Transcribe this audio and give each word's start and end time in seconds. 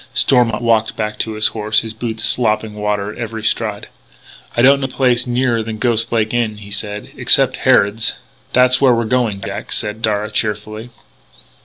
Stormont 0.15 0.63
walked 0.63 0.95
back 0.95 1.19
to 1.19 1.33
his 1.33 1.49
horse, 1.49 1.81
his 1.81 1.93
boots 1.93 2.23
slopping 2.23 2.73
water 2.73 3.11
at 3.11 3.19
every 3.19 3.43
stride. 3.43 3.87
"I 4.57 4.63
don't 4.63 4.79
know 4.79 4.87
any 4.87 4.93
place 4.95 5.27
nearer 5.27 5.61
than 5.61 5.77
Ghost 5.77 6.11
Lake 6.11 6.33
Inn," 6.33 6.57
he 6.57 6.71
said... 6.71 7.11
"except 7.15 7.57
Harrod's." 7.57 8.15
"That's 8.51 8.81
where 8.81 8.95
we're 8.95 9.05
going, 9.05 9.41
Jack," 9.41 9.71
said 9.71 10.01
Darragh 10.01 10.33
cheerfully. 10.33 10.89